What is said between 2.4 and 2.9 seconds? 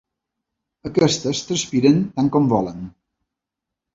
volen.